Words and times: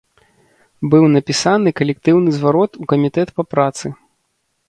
Быў 0.93 1.03
напісаны 1.15 1.69
калектыўны 1.81 2.29
зварот 2.39 2.71
у 2.85 2.87
камітэт 2.93 3.29
па 3.41 3.49
працы. 3.55 3.85